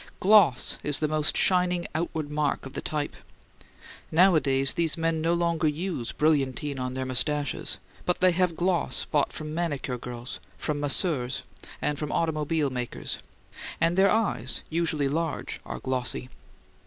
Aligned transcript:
Gloss 0.19 0.79
is 0.81 0.97
the 0.97 1.07
most 1.07 1.37
shining 1.37 1.85
outward 1.93 2.31
mark 2.31 2.65
of 2.65 2.73
the 2.73 2.81
type. 2.81 3.15
Nowadays 4.11 4.73
these 4.73 4.97
men 4.97 5.21
no 5.21 5.35
longer 5.35 5.67
use 5.67 6.11
brilliantine 6.11 6.79
on 6.79 6.93
their 6.95 7.05
moustaches, 7.05 7.77
but 8.03 8.19
they 8.19 8.31
have 8.31 8.55
gloss 8.55 9.05
bought 9.05 9.31
from 9.31 9.53
manicure 9.53 9.99
girls, 9.99 10.39
from 10.57 10.79
masseurs, 10.79 11.43
and 11.83 11.99
from 11.99 12.11
automobile 12.11 12.71
makers; 12.71 13.19
and 13.79 13.95
their 13.95 14.09
eyes, 14.09 14.63
usually 14.71 15.07
large, 15.07 15.61
are 15.67 15.77
glossy. 15.77 16.29